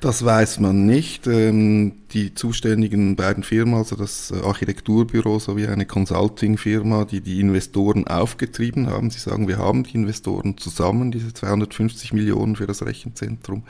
Das 0.03 0.25
weiß 0.25 0.59
man 0.59 0.85
nicht. 0.85 1.27
Ähm, 1.27 1.93
die 2.11 2.35
zuständigen 2.35 3.15
beiden 3.15 3.41
Firmen, 3.41 3.75
also 3.75 3.95
das 3.95 4.33
Architekturbüro 4.33 5.39
sowie 5.39 5.67
eine 5.67 5.85
Consulting-Firma, 5.85 7.05
die 7.05 7.21
die 7.21 7.39
Investoren 7.39 8.05
aufgetrieben 8.05 8.89
haben, 8.89 9.11
sie 9.11 9.19
sagen, 9.19 9.47
wir 9.47 9.59
haben 9.59 9.83
die 9.83 9.93
Investoren 9.95 10.57
zusammen, 10.57 11.13
diese 11.13 11.33
250 11.33 12.11
Millionen 12.11 12.57
für 12.57 12.67
das 12.67 12.85
Rechenzentrum. 12.85 13.63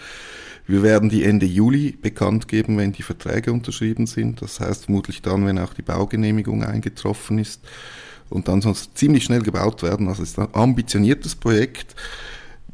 Wir 0.66 0.82
werden 0.82 1.10
die 1.10 1.24
Ende 1.24 1.46
Juli 1.46 1.92
bekannt 1.92 2.48
geben, 2.48 2.80
wenn 2.80 2.94
die 2.94 3.04
Verträge 3.04 3.54
unterschrieben 3.54 4.08
sind. 4.08 4.42
Das 4.42 4.60
heißt 4.60 4.86
vermutlich 4.86 5.22
dann, 5.22 5.46
wenn 5.46 5.60
auch 5.60 5.76
die 5.76 5.84
Baugenehmigung 5.84 6.64
eingetroffen 6.64 7.38
ist 7.38 7.62
und 8.32 8.48
dann 8.48 8.62
soll 8.62 8.72
es 8.72 8.92
ziemlich 8.96 9.26
schnell 9.26 9.44
gebaut 9.44 9.84
werden. 9.84 10.08
Also 10.08 10.24
es 10.24 10.32
ist 10.32 10.40
ein 10.40 10.48
ambitioniertes 10.54 11.36
Projekt. 11.36 11.96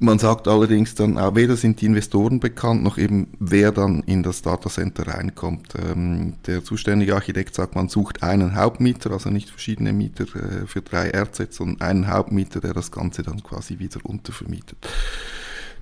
Man 0.02 0.18
sagt 0.18 0.48
allerdings 0.48 0.96
dann 0.96 1.18
auch, 1.18 1.36
weder 1.36 1.58
sind 1.58 1.82
die 1.82 1.86
Investoren 1.86 2.40
bekannt, 2.40 2.84
noch 2.84 2.98
eben 2.98 3.28
wer 3.38 3.74
dann 3.74 4.02
in 4.04 4.24
das 4.24 4.42
Datacenter 4.42 5.08
reinkommt. 5.10 5.74
Ähm, 5.76 6.36
der 6.48 6.64
zuständige 6.64 7.16
Architekt 7.16 7.54
sagt, 7.54 7.76
man 7.76 7.90
sucht 7.90 8.24
einen 8.24 8.56
Hauptmieter, 8.56 9.12
also 9.12 9.30
nicht 9.30 9.50
verschiedene 9.50 9.92
Mieter 9.92 10.24
äh, 10.24 10.68
für 10.68 10.82
drei 10.82 11.10
RZ, 11.10 11.54
sondern 11.54 11.82
einen 11.82 12.08
Hauptmieter, 12.08 12.62
der 12.62 12.74
das 12.74 12.92
Ganze 12.92 13.24
dann 13.24 13.44
quasi 13.44 13.80
wieder 13.80 14.00
untervermietet. 14.04 14.78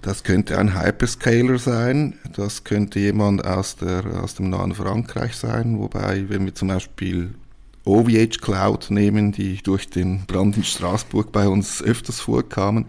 Das 0.02 0.24
könnte 0.24 0.58
ein 0.58 0.80
Hyperscaler 0.80 1.60
sein, 1.60 2.16
das 2.36 2.64
könnte 2.64 3.00
jemand 3.00 3.46
aus, 3.46 3.76
der, 3.76 4.24
aus 4.24 4.34
dem 4.34 4.50
nahen 4.50 4.74
Frankreich 4.74 5.36
sein, 5.36 5.78
wobei, 5.78 6.28
wenn 6.28 6.46
wir 6.46 6.56
zum 6.56 6.70
Beispiel 6.70 7.36
OVH 7.88 8.42
Cloud 8.42 8.92
nehmen, 8.92 9.32
die 9.32 9.58
durch 9.64 9.90
den 9.90 10.26
Brand 10.26 10.58
in 10.58 10.64
Straßburg 10.64 11.32
bei 11.32 11.48
uns 11.48 11.82
öfters 11.82 12.20
vorkamen. 12.20 12.86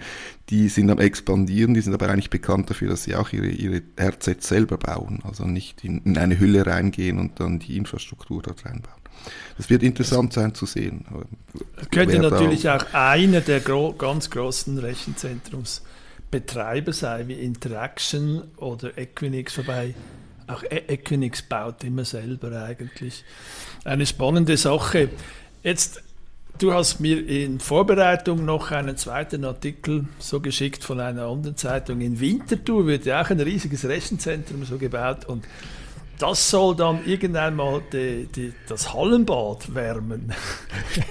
Die 0.50 0.68
sind 0.68 0.90
am 0.90 0.98
expandieren, 0.98 1.72
die 1.74 1.80
sind 1.80 1.94
aber 1.94 2.08
eigentlich 2.08 2.30
bekannt 2.30 2.68
dafür, 2.70 2.88
dass 2.88 3.04
sie 3.04 3.14
auch 3.14 3.32
ihre, 3.32 3.46
ihre 3.46 3.82
RZ 4.00 4.42
selber 4.42 4.78
bauen, 4.78 5.20
also 5.24 5.44
nicht 5.44 5.84
in, 5.84 6.02
in 6.04 6.18
eine 6.18 6.40
Hülle 6.40 6.66
reingehen 6.66 7.18
und 7.18 7.38
dann 7.38 7.58
die 7.58 7.76
Infrastruktur 7.76 8.42
dort 8.42 8.64
reinbauen. 8.64 8.96
Das 9.56 9.70
wird 9.70 9.82
interessant 9.82 10.32
sein 10.32 10.54
zu 10.54 10.64
sehen. 10.66 11.04
Könnte 11.90 12.18
natürlich 12.18 12.68
auch 12.68 12.84
einer 12.92 13.40
der 13.40 13.60
gro 13.60 13.92
ganz 13.92 14.30
großen 14.30 14.78
Rechenzentrumsbetreiber 14.78 16.92
sein, 16.92 17.28
wie 17.28 17.34
Interaction 17.34 18.42
oder 18.56 18.96
Equinix, 18.96 19.58
wobei 19.58 19.94
auch 20.48 20.62
e- 20.62 20.84
Equinix 20.88 21.42
baut 21.42 21.84
immer 21.84 22.04
selber 22.04 22.62
eigentlich. 22.62 23.24
Eine 23.84 24.06
spannende 24.06 24.56
Sache. 24.56 25.10
Jetzt, 25.62 26.02
du 26.58 26.72
hast 26.72 27.00
mir 27.00 27.26
in 27.26 27.60
Vorbereitung 27.60 28.44
noch 28.44 28.70
einen 28.70 28.96
zweiten 28.96 29.44
Artikel 29.44 30.06
so 30.18 30.40
geschickt 30.40 30.84
von 30.84 31.00
einer 31.00 31.26
anderen 31.26 31.56
Zeitung. 31.56 32.00
In 32.00 32.20
Winterthur 32.20 32.86
wird 32.86 33.06
ja 33.06 33.22
auch 33.22 33.30
ein 33.30 33.40
riesiges 33.40 33.84
Rechenzentrum 33.84 34.64
so 34.64 34.78
gebaut 34.78 35.24
und 35.26 35.44
das 36.18 36.50
soll 36.50 36.74
dann 36.74 37.04
irgendwann 37.06 37.54
mal 37.54 37.80
die, 37.92 38.26
die, 38.34 38.52
das 38.66 38.92
Hallenbad 38.92 39.72
wärmen. 39.74 40.32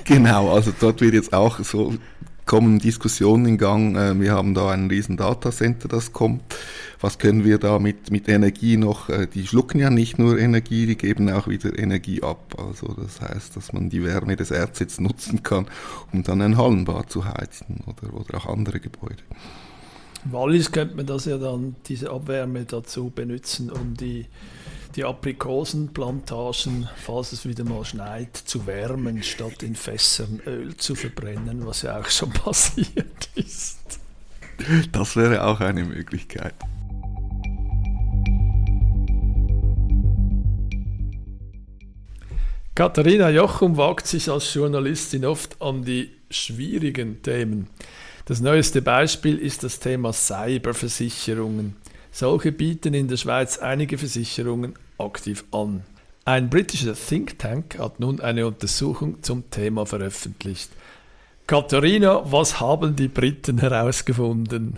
Genau, 0.03 0.53
also 0.53 0.73
dort 0.77 0.99
wird 1.01 1.13
jetzt 1.13 1.33
auch 1.33 1.59
so 1.59 1.93
kommen 2.47 2.79
Diskussionen 2.79 3.45
in 3.45 3.57
Gang. 3.59 3.95
Äh, 3.95 4.19
wir 4.19 4.31
haben 4.31 4.55
da 4.55 4.71
ein 4.71 4.87
riesen 4.87 5.17
Datacenter, 5.17 5.87
das 5.87 6.13
kommt. 6.13 6.41
Was 6.99 7.19
können 7.19 7.45
wir 7.45 7.59
da 7.59 7.77
mit, 7.77 8.09
mit 8.09 8.27
Energie 8.27 8.77
noch? 8.77 9.09
Äh, 9.09 9.27
die 9.27 9.45
schlucken 9.45 9.79
ja 9.79 9.91
nicht 9.91 10.17
nur 10.17 10.39
Energie, 10.39 10.87
die 10.87 10.97
geben 10.97 11.29
auch 11.29 11.47
wieder 11.47 11.77
Energie 11.77 12.23
ab. 12.23 12.55
Also 12.57 12.95
das 12.99 13.21
heißt, 13.21 13.55
dass 13.55 13.73
man 13.73 13.89
die 13.89 14.03
Wärme 14.03 14.35
des 14.35 14.49
Erds 14.49 14.79
jetzt 14.79 14.99
nutzen 14.99 15.43
kann, 15.43 15.67
um 16.11 16.23
dann 16.23 16.41
ein 16.41 16.57
Hallenbad 16.57 17.11
zu 17.11 17.25
heizen 17.25 17.83
oder, 17.85 18.13
oder 18.13 18.37
auch 18.37 18.47
andere 18.47 18.79
Gebäude. 18.79 19.21
Wallis 20.25 20.71
könnte 20.71 20.95
man 20.95 21.05
das 21.05 21.25
ja 21.25 21.37
dann, 21.37 21.75
diese 21.87 22.09
Abwärme 22.09 22.65
dazu 22.65 23.09
benutzen, 23.09 23.71
um 23.71 23.95
die 23.95 24.25
die 24.97 25.03
Aprikosenplantagen, 25.03 26.89
falls 26.95 27.31
es 27.31 27.47
wieder 27.47 27.63
mal 27.63 27.85
schneit, 27.85 28.35
zu 28.35 28.65
wärmen, 28.65 29.21
statt 29.21 29.61
in 29.61 29.75
Fässern 29.75 30.41
Öl 30.47 30.75
zu 30.75 30.95
verbrennen, 30.95 31.67
was 31.67 31.83
ja 31.83 31.99
auch 31.99 32.09
schon 32.09 32.31
passiert 32.33 33.29
ist. 33.35 33.99
Das 34.91 35.15
wäre 35.15 35.45
auch 35.45 35.59
eine 35.59 35.83
Möglichkeit. 35.83 36.55
Katharina 42.73 43.29
Jochum 43.29 43.77
wagt 43.77 44.07
sich 44.07 44.29
als 44.31 44.51
Journalistin 44.53 45.25
oft 45.25 45.61
an 45.61 45.83
die 45.83 46.11
schwierigen 46.31 47.21
Themen. 47.21 47.67
Das 48.27 48.41
neueste 48.41 48.81
Beispiel 48.81 49.37
ist 49.37 49.63
das 49.63 49.79
Thema 49.79 50.11
Cyberversicherungen. 50.11 51.77
Solche 52.11 52.51
bieten 52.51 52.93
in 52.93 53.07
der 53.07 53.15
Schweiz 53.15 53.57
einige 53.57 53.97
Versicherungen 53.97 54.73
aktiv 54.97 55.45
an. 55.53 55.83
Ein 56.25 56.49
britischer 56.49 56.93
Think 56.93 57.39
Tank 57.39 57.79
hat 57.79 58.01
nun 58.01 58.19
eine 58.19 58.45
Untersuchung 58.45 59.23
zum 59.23 59.49
Thema 59.49 59.85
veröffentlicht. 59.85 60.69
Katharina, 61.47 62.29
was 62.29 62.59
haben 62.59 62.97
die 62.97 63.07
Briten 63.07 63.59
herausgefunden? 63.59 64.77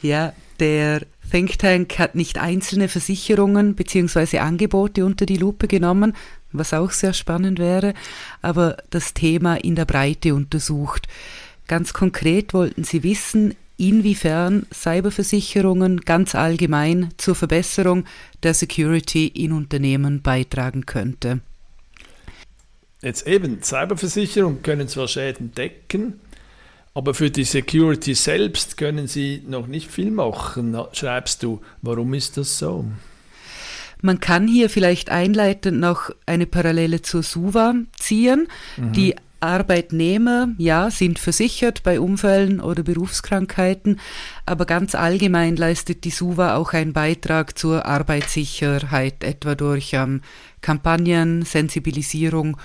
Ja, 0.00 0.32
der 0.60 1.02
Think 1.32 1.58
Tank 1.58 1.98
hat 1.98 2.14
nicht 2.14 2.38
einzelne 2.38 2.86
Versicherungen 2.86 3.74
bzw. 3.74 4.38
Angebote 4.38 5.04
unter 5.04 5.26
die 5.26 5.36
Lupe 5.36 5.66
genommen, 5.66 6.14
was 6.52 6.72
auch 6.74 6.92
sehr 6.92 7.12
spannend 7.12 7.58
wäre, 7.58 7.94
aber 8.40 8.76
das 8.90 9.14
Thema 9.14 9.56
in 9.56 9.74
der 9.74 9.84
Breite 9.84 10.32
untersucht. 10.32 11.08
Ganz 11.72 11.94
konkret 11.94 12.52
wollten 12.52 12.84
sie 12.84 13.02
wissen, 13.02 13.54
inwiefern 13.78 14.66
Cyberversicherungen 14.74 16.02
ganz 16.02 16.34
allgemein 16.34 17.08
zur 17.16 17.34
Verbesserung 17.34 18.04
der 18.42 18.52
Security 18.52 19.26
in 19.26 19.52
Unternehmen 19.52 20.20
beitragen 20.20 20.84
könnte. 20.84 21.40
Jetzt 23.00 23.26
eben, 23.26 23.62
Cyberversicherungen 23.62 24.62
können 24.62 24.86
zwar 24.86 25.08
Schäden 25.08 25.54
decken, 25.54 26.20
aber 26.92 27.14
für 27.14 27.30
die 27.30 27.44
Security 27.44 28.14
selbst 28.14 28.76
können 28.76 29.06
sie 29.06 29.42
noch 29.48 29.66
nicht 29.66 29.90
viel 29.90 30.10
machen, 30.10 30.76
schreibst 30.92 31.42
du. 31.42 31.62
Warum 31.80 32.12
ist 32.12 32.36
das 32.36 32.58
so? 32.58 32.84
Man 34.02 34.20
kann 34.20 34.46
hier 34.46 34.68
vielleicht 34.68 35.08
einleitend 35.08 35.80
noch 35.80 36.10
eine 36.26 36.44
Parallele 36.44 37.00
zur 37.00 37.22
SUVA 37.22 37.76
ziehen. 37.98 38.46
Mhm. 38.76 38.92
Die 38.92 39.14
Arbeitnehmer, 39.42 40.48
ja, 40.56 40.90
sind 40.90 41.18
versichert 41.18 41.82
bei 41.82 41.98
Unfällen 41.98 42.60
oder 42.60 42.82
Berufskrankheiten, 42.82 43.98
aber 44.46 44.66
ganz 44.66 44.94
allgemein 44.94 45.56
leistet 45.56 46.04
die 46.04 46.10
SUVA 46.10 46.56
auch 46.56 46.72
einen 46.72 46.92
Beitrag 46.92 47.58
zur 47.58 47.84
Arbeitssicherheit, 47.84 49.24
etwa 49.24 49.54
durch 49.54 49.94
ähm, 49.94 50.20
Kampagnen, 50.60 51.42
Sensibilisierung 51.42 52.56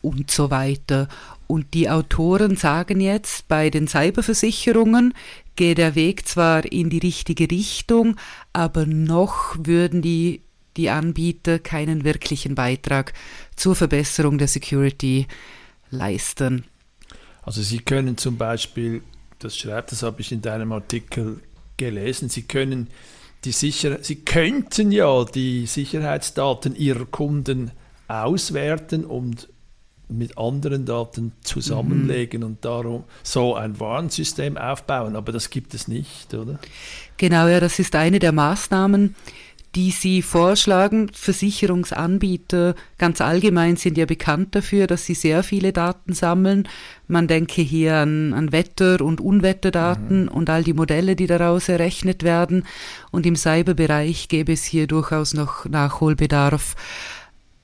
und 0.00 0.30
so 0.30 0.50
weiter. 0.50 1.08
Und 1.48 1.74
die 1.74 1.90
Autoren 1.90 2.56
sagen 2.56 3.00
jetzt, 3.00 3.48
bei 3.48 3.70
den 3.70 3.88
Cyberversicherungen 3.88 5.12
geht 5.56 5.78
der 5.78 5.94
Weg 5.96 6.28
zwar 6.28 6.64
in 6.70 6.90
die 6.90 6.98
richtige 6.98 7.50
Richtung, 7.50 8.16
aber 8.52 8.86
noch 8.86 9.56
würden 9.58 10.02
die, 10.02 10.42
die 10.76 10.90
Anbieter 10.90 11.58
keinen 11.58 12.04
wirklichen 12.04 12.54
Beitrag 12.54 13.12
zur 13.56 13.74
Verbesserung 13.74 14.38
der 14.38 14.48
Security 14.48 15.26
leisten. 15.90 16.64
Also 17.42 17.62
Sie 17.62 17.78
können 17.78 18.16
zum 18.16 18.36
Beispiel, 18.36 19.02
das 19.38 19.56
schreibt, 19.56 19.92
das 19.92 20.02
habe 20.02 20.20
ich 20.20 20.32
in 20.32 20.42
deinem 20.42 20.72
Artikel 20.72 21.40
gelesen, 21.76 22.28
Sie 22.28 22.42
können 22.42 22.88
die 23.44 23.52
Sicher 23.52 23.98
Sie 24.02 24.16
könnten 24.16 24.90
ja 24.90 25.24
die 25.24 25.66
Sicherheitsdaten 25.66 26.74
Ihrer 26.74 27.04
Kunden 27.06 27.70
auswerten 28.08 29.04
und 29.04 29.48
mit 30.08 30.38
anderen 30.38 30.84
Daten 30.84 31.32
zusammenlegen 31.42 32.40
mhm. 32.40 32.46
und 32.46 32.64
darum 32.64 33.04
so 33.22 33.54
ein 33.54 33.78
Warnsystem 33.80 34.56
aufbauen. 34.56 35.16
Aber 35.16 35.32
das 35.32 35.50
gibt 35.50 35.74
es 35.74 35.88
nicht, 35.88 36.32
oder? 36.34 36.58
Genau, 37.16 37.48
ja, 37.48 37.60
das 37.60 37.78
ist 37.78 37.94
eine 37.96 38.18
der 38.18 38.32
Maßnahmen, 38.32 39.14
die 39.76 39.90
Sie 39.90 40.22
vorschlagen. 40.22 41.10
Versicherungsanbieter 41.12 42.74
ganz 42.96 43.20
allgemein 43.20 43.76
sind 43.76 43.98
ja 43.98 44.06
bekannt 44.06 44.54
dafür, 44.54 44.86
dass 44.86 45.04
sie 45.04 45.14
sehr 45.14 45.42
viele 45.42 45.74
Daten 45.74 46.14
sammeln. 46.14 46.66
Man 47.06 47.28
denke 47.28 47.60
hier 47.60 47.96
an, 47.96 48.32
an 48.32 48.52
Wetter- 48.52 49.02
und 49.02 49.20
Unwetterdaten 49.20 50.22
mhm. 50.22 50.28
und 50.28 50.48
all 50.48 50.64
die 50.64 50.72
Modelle, 50.72 51.14
die 51.14 51.26
daraus 51.26 51.68
errechnet 51.68 52.22
werden. 52.22 52.64
Und 53.10 53.26
im 53.26 53.36
Cyberbereich 53.36 54.28
gäbe 54.28 54.54
es 54.54 54.64
hier 54.64 54.86
durchaus 54.86 55.34
noch 55.34 55.66
Nachholbedarf. 55.66 56.74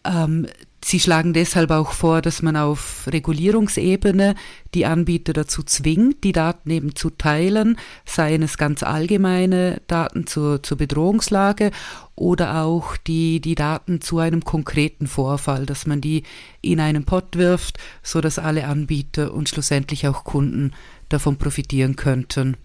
Ähm, 0.05 0.47
Sie 0.85 0.99
schlagen 0.99 1.33
deshalb 1.33 1.71
auch 1.71 1.93
vor, 1.93 2.23
dass 2.23 2.43
man 2.43 2.57
auf 2.57 3.07
Regulierungsebene 3.07 4.35
die 4.75 4.85
Anbieter 4.85 5.33
dazu 5.33 5.63
zwingt, 5.63 6.25
die 6.25 6.33
Daten 6.33 6.71
eben 6.71 6.97
zu 6.97 7.11
teilen, 7.11 7.79
seien 8.05 8.43
es 8.43 8.59
ganz 8.59 8.83
allgemeine 8.83 9.81
Daten 9.87 10.27
zur, 10.27 10.61
zur 10.63 10.79
Bedrohungslage 10.79 11.71
oder 12.17 12.63
auch 12.63 12.97
die, 12.97 13.41
die 13.41 13.55
Daten 13.55 14.01
zu 14.01 14.19
einem 14.19 14.45
konkreten 14.45 15.07
Vorfall, 15.07 15.67
dass 15.67 15.87
man 15.87 16.01
die 16.01 16.25
in 16.63 16.81
einen 16.81 17.05
Pott 17.05 17.37
wirft, 17.37 17.79
so 18.03 18.21
dass 18.21 18.41
alle 18.41 18.67
Anbieter 18.67 19.33
und 19.33 19.49
schlussendlich 19.49 20.09
auch 20.09 20.25
Kunden 20.25 20.73
davon 21.09 21.37
profitieren 21.37 21.95
könnten. 21.95 22.57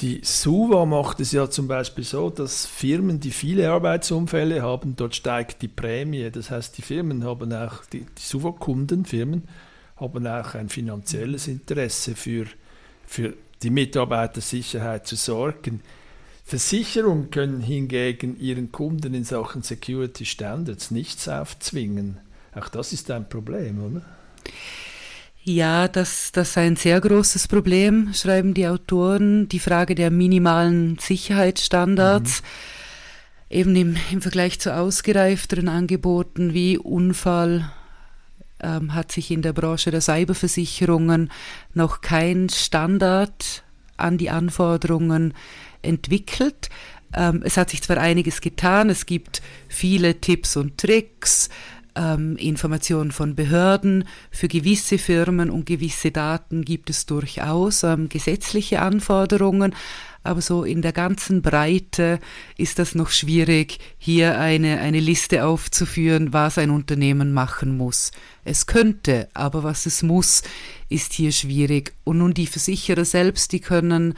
Die 0.00 0.20
SUVA 0.24 0.84
macht 0.84 1.20
es 1.20 1.30
ja 1.30 1.48
zum 1.48 1.68
Beispiel 1.68 2.02
so, 2.02 2.28
dass 2.28 2.66
Firmen, 2.66 3.20
die 3.20 3.30
viele 3.30 3.70
Arbeitsunfälle 3.70 4.62
haben, 4.62 4.96
dort 4.96 5.14
steigt 5.14 5.62
die 5.62 5.68
Prämie. 5.68 6.28
Das 6.30 6.50
heißt, 6.50 6.76
die 6.76 6.82
Firmen 6.82 7.24
haben 7.24 7.52
auch, 7.52 7.84
die, 7.86 8.00
die 8.00 8.22
SUVA-Kunden, 8.22 9.04
Firmen, 9.04 9.44
haben 9.96 10.26
auch 10.26 10.54
ein 10.54 10.68
finanzielles 10.68 11.46
Interesse 11.46 12.16
für, 12.16 12.46
für 13.06 13.34
die 13.62 13.70
Mitarbeitersicherheit 13.70 15.06
zu 15.06 15.14
sorgen. 15.14 15.82
Versicherungen 16.44 17.30
können 17.30 17.60
hingegen 17.60 18.38
ihren 18.38 18.72
Kunden 18.72 19.14
in 19.14 19.24
Sachen 19.24 19.62
Security 19.62 20.26
Standards 20.26 20.90
nichts 20.90 21.28
aufzwingen. 21.28 22.18
Auch 22.54 22.68
das 22.68 22.92
ist 22.92 23.10
ein 23.10 23.28
Problem, 23.28 23.82
oder? 23.84 24.02
Ja, 25.46 25.88
das, 25.88 26.32
das 26.32 26.54
sei 26.54 26.66
ein 26.66 26.76
sehr 26.76 26.98
großes 26.98 27.48
Problem, 27.48 28.14
schreiben 28.14 28.54
die 28.54 28.66
Autoren. 28.66 29.46
Die 29.46 29.58
Frage 29.58 29.94
der 29.94 30.10
minimalen 30.10 30.98
Sicherheitsstandards, 30.98 32.40
mhm. 32.40 33.56
eben 33.56 33.76
im, 33.76 33.96
im 34.10 34.22
Vergleich 34.22 34.58
zu 34.58 34.74
ausgereifteren 34.74 35.68
Angeboten 35.68 36.54
wie 36.54 36.78
Unfall, 36.78 37.70
ähm, 38.60 38.94
hat 38.94 39.12
sich 39.12 39.30
in 39.30 39.42
der 39.42 39.52
Branche 39.52 39.90
der 39.90 40.00
Cyberversicherungen 40.00 41.30
noch 41.74 42.00
kein 42.00 42.48
Standard 42.48 43.64
an 43.98 44.16
die 44.16 44.30
Anforderungen 44.30 45.34
entwickelt. 45.82 46.70
Ähm, 47.14 47.42
es 47.44 47.58
hat 47.58 47.68
sich 47.68 47.82
zwar 47.82 47.98
einiges 47.98 48.40
getan, 48.40 48.88
es 48.88 49.04
gibt 49.04 49.42
viele 49.68 50.22
Tipps 50.22 50.56
und 50.56 50.78
Tricks, 50.78 51.50
ähm, 51.96 52.36
Informationen 52.36 53.12
von 53.12 53.34
Behörden. 53.34 54.04
Für 54.30 54.48
gewisse 54.48 54.98
Firmen 54.98 55.50
und 55.50 55.66
gewisse 55.66 56.10
Daten 56.10 56.64
gibt 56.64 56.90
es 56.90 57.06
durchaus 57.06 57.82
ähm, 57.82 58.08
gesetzliche 58.08 58.80
Anforderungen, 58.80 59.74
aber 60.24 60.40
so 60.40 60.64
in 60.64 60.80
der 60.80 60.92
ganzen 60.92 61.42
Breite 61.42 62.18
ist 62.56 62.78
das 62.78 62.94
noch 62.94 63.10
schwierig, 63.10 63.78
hier 63.98 64.40
eine, 64.40 64.80
eine 64.80 64.98
Liste 64.98 65.44
aufzuführen, 65.44 66.32
was 66.32 66.56
ein 66.56 66.70
Unternehmen 66.70 67.34
machen 67.34 67.76
muss. 67.76 68.10
Es 68.42 68.66
könnte, 68.66 69.28
aber 69.34 69.62
was 69.62 69.84
es 69.84 70.02
muss, 70.02 70.42
ist 70.88 71.12
hier 71.12 71.30
schwierig. 71.30 71.92
Und 72.04 72.18
nun 72.18 72.32
die 72.32 72.46
Versicherer 72.46 73.04
selbst, 73.04 73.52
die 73.52 73.60
können 73.60 74.14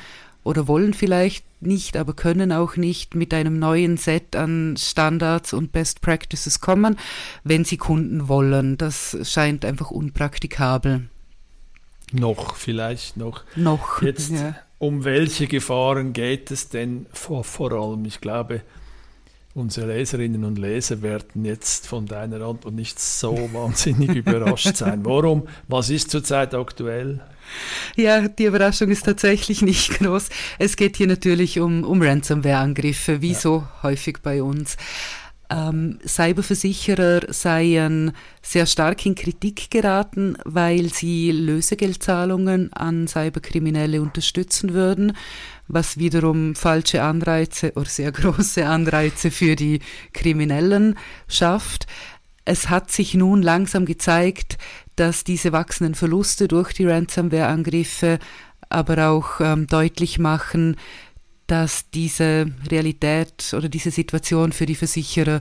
oder 0.47 0.69
wollen 0.69 0.95
vielleicht 0.95 1.45
nicht, 1.61 1.97
aber 1.97 2.15
können 2.15 2.53
auch 2.53 2.77
nicht 2.77 3.17
mit 3.17 3.35
einem 3.35 3.59
neuen 3.59 3.97
Set 3.97 4.37
an 4.37 4.77
Standards 4.79 5.53
und 5.53 5.73
Best 5.73 6.03
Practices 6.03 6.61
kommen, 6.61 6.97
wenn 7.43 7.65
sie 7.65 7.77
Kunden 7.77 8.29
wollen. 8.29 8.79
Das 8.79 9.17
scheint 9.25 9.65
einfach 9.65 9.91
unpraktikabel. 9.91 11.09
Noch, 12.13 12.55
vielleicht 12.55 13.17
noch. 13.17 13.43
Noch. 13.57 14.01
Jetzt, 14.03 14.31
ja. 14.31 14.55
um 14.79 15.03
welche 15.05 15.49
Gefahren 15.49 16.13
geht 16.13 16.53
es 16.53 16.69
denn 16.69 17.07
vor, 17.13 17.43
vor 17.43 17.73
allem? 17.73 18.05
Ich 18.05 18.21
glaube, 18.21 18.63
unsere 19.55 19.89
Leserinnen 19.89 20.45
und 20.45 20.59
Leser 20.59 21.03
werden 21.03 21.45
jetzt 21.45 21.89
von 21.89 22.07
deiner 22.07 22.41
Antwort 22.43 22.73
nicht 22.73 23.01
so 23.01 23.33
wahnsinnig 23.53 24.15
überrascht 24.15 24.77
sein. 24.77 25.05
Warum? 25.05 25.49
Was 25.67 25.91
ist 25.91 26.13
zurzeit 26.13 26.55
aktuell? 26.55 27.21
Ja, 27.97 28.29
die 28.29 28.45
Überraschung 28.45 28.91
ist 28.91 29.05
tatsächlich 29.05 29.63
nicht 29.63 29.99
groß. 29.99 30.29
Es 30.59 30.77
geht 30.77 30.97
hier 30.97 31.07
natürlich 31.07 31.61
um, 31.61 31.85
um 31.85 32.03
Ransomware-Angriffe, 32.03 33.23
wie 33.23 33.33
ja. 33.33 33.39
so 33.39 33.69
häufig 33.83 34.19
bei 34.23 34.43
uns. 34.43 34.77
Ähm, 35.49 35.99
Cyberversicherer 36.05 37.33
seien 37.33 38.13
sehr 38.43 38.67
stark 38.67 39.07
in 39.07 39.15
Kritik 39.15 39.71
geraten, 39.71 40.37
weil 40.45 40.93
sie 40.93 41.31
Lösegeldzahlungen 41.31 42.73
an 42.73 43.07
Cyberkriminelle 43.07 44.03
unterstützen 44.03 44.73
würden, 44.75 45.17
was 45.69 45.99
wiederum 45.99 46.57
falsche 46.57 47.03
Anreize 47.03 47.73
oder 47.77 47.89
sehr 47.89 48.11
große 48.13 48.67
Anreize 48.67 49.31
für 49.31 49.55
die 49.55 49.81
Kriminellen 50.13 50.99
schafft. 51.29 51.87
Es 52.45 52.69
hat 52.69 52.91
sich 52.91 53.15
nun 53.15 53.43
langsam 53.43 53.87
gezeigt, 53.87 54.59
dass 54.97 55.25
diese 55.25 55.53
wachsenden 55.53 55.95
Verluste 55.95 56.49
durch 56.49 56.73
die 56.73 56.87
Ransomware-Angriffe 56.87 58.19
aber 58.69 59.09
auch 59.09 59.41
ähm, 59.41 59.67
deutlich 59.67 60.19
machen, 60.19 60.77
dass 61.47 61.91
diese 61.91 62.51
Realität 62.69 63.55
oder 63.57 63.69
diese 63.69 63.91
Situation 63.91 64.53
für 64.53 64.67
die 64.67 64.75
Versicherer 64.75 65.41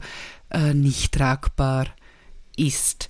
äh, 0.51 0.73
nicht 0.73 1.13
tragbar 1.13 1.87
ist. 2.55 3.09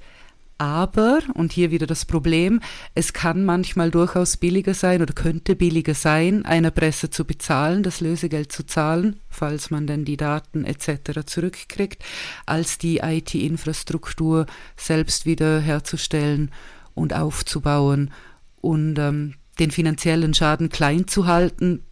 Aber, 0.57 1.19
und 1.33 1.51
hier 1.51 1.69
wieder 1.69 1.85
das 1.85 2.05
Problem, 2.05 2.61
es 2.93 3.11
kann 3.11 3.43
manchmal 3.43 3.91
durchaus 3.91 4.37
billiger 4.37 4.73
sein 4.73 5.01
oder 5.01 5.13
könnte 5.13 5.53
billiger 5.53 5.93
sein, 5.93 6.45
einer 6.45 6.71
Presse 6.71 7.09
zu 7.09 7.25
bezahlen, 7.25 7.83
das 7.83 7.99
Lösegeld 7.99 8.53
zu 8.53 8.65
zahlen, 8.65 9.19
falls 9.29 9.69
man 9.69 9.85
denn 9.85 10.05
die 10.05 10.15
Daten 10.15 10.63
etc. 10.63 11.25
zurückkriegt, 11.25 12.03
als 12.45 12.77
die 12.77 12.99
IT-Infrastruktur 12.99 14.45
selbst 14.77 15.25
wieder 15.25 15.59
herzustellen 15.59 16.51
und 16.93 17.13
aufzubauen 17.13 18.11
und 18.61 18.97
ähm, 18.97 19.33
den 19.59 19.71
finanziellen 19.71 20.33
Schaden 20.33 20.69
klein 20.69 21.05
zu 21.07 21.27
halten, 21.27 21.83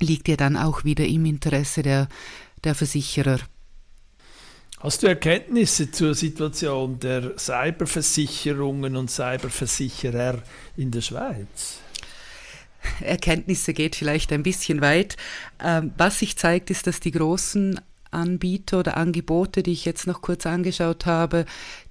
liegt 0.00 0.26
ja 0.26 0.36
dann 0.36 0.56
auch 0.56 0.82
wieder 0.82 1.06
im 1.06 1.24
Interesse 1.24 1.82
der, 1.82 2.08
der 2.64 2.74
Versicherer. 2.74 3.38
Hast 4.82 5.04
du 5.04 5.06
Erkenntnisse 5.06 5.92
zur 5.92 6.12
Situation 6.12 6.98
der 6.98 7.38
Cyberversicherungen 7.38 8.96
und 8.96 9.12
Cyberversicherer 9.12 10.42
in 10.76 10.90
der 10.90 11.02
Schweiz? 11.02 11.78
Erkenntnisse 13.00 13.74
geht 13.74 13.94
vielleicht 13.94 14.32
ein 14.32 14.42
bisschen 14.42 14.80
weit. 14.80 15.16
Ähm, 15.62 15.92
was 15.96 16.18
sich 16.18 16.36
zeigt, 16.36 16.68
ist, 16.70 16.88
dass 16.88 16.98
die 16.98 17.12
großen 17.12 17.80
Anbieter 18.10 18.80
oder 18.80 18.96
Angebote, 18.96 19.62
die 19.62 19.70
ich 19.70 19.84
jetzt 19.84 20.08
noch 20.08 20.20
kurz 20.20 20.46
angeschaut 20.46 21.06
habe, 21.06 21.46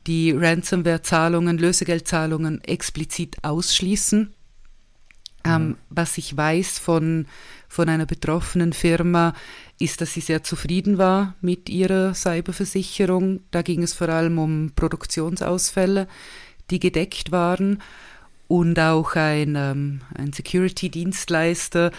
die 0.05 0.31
Ransomware-Zahlungen, 0.31 1.57
Lösegeldzahlungen 1.57 2.61
explizit 2.65 3.37
ausschließen. 3.41 4.33
Ähm, 5.43 5.69
mhm. 5.69 5.77
was 5.89 6.19
ich 6.19 6.37
weiß 6.37 6.77
von, 6.77 7.25
von 7.67 7.89
einer 7.89 8.05
betroffenen 8.05 8.73
Firma, 8.73 9.33
ist, 9.81 10.01
dass 10.01 10.13
sie 10.13 10.21
sehr 10.21 10.43
zufrieden 10.43 10.97
war 10.97 11.35
mit 11.41 11.69
ihrer 11.69 12.13
Cyberversicherung. 12.13 13.41
Da 13.51 13.61
ging 13.61 13.83
es 13.83 13.93
vor 13.93 14.09
allem 14.09 14.37
um 14.39 14.71
Produktionsausfälle, 14.75 16.07
die 16.69 16.79
gedeckt 16.79 17.31
waren. 17.31 17.81
Und 18.47 18.79
auch 18.79 19.15
ein, 19.15 19.55
ähm, 19.55 20.01
ein 20.13 20.33
Security-Dienstleister 20.33 21.91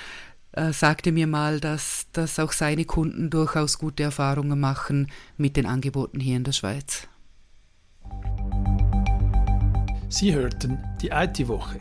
äh, 0.52 0.72
sagte 0.72 1.12
mir 1.12 1.26
mal, 1.26 1.60
dass, 1.60 2.06
dass 2.12 2.38
auch 2.38 2.52
seine 2.52 2.84
Kunden 2.84 3.30
durchaus 3.30 3.78
gute 3.78 4.02
Erfahrungen 4.02 4.60
machen 4.60 5.10
mit 5.36 5.56
den 5.56 5.66
Angeboten 5.66 6.20
hier 6.20 6.36
in 6.36 6.44
der 6.44 6.52
Schweiz. 6.52 7.08
Sie 10.08 10.34
hörten 10.34 10.78
die 11.00 11.08
IT-Woche, 11.08 11.78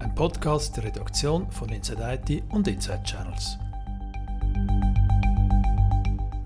ein 0.00 0.14
Podcast 0.14 0.76
der 0.76 0.84
Redaktion 0.84 1.50
von 1.50 1.70
Inside 1.70 2.20
IT 2.28 2.42
und 2.50 2.68
Inside 2.68 3.02
Channels. 3.02 3.56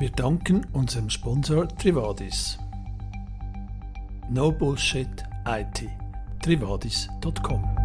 Wir 0.01 0.11
danken 0.11 0.67
unserem 0.73 1.11
Sponsor 1.11 1.69
Trivadis. 1.69 2.59
No 4.31 4.51
Bullshit 4.51 5.25
IT. 5.47 5.91
Trivadis.com 6.41 7.80